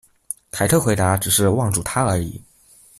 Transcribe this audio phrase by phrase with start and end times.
[0.49, 2.41] 凯特回答只是望住他而已。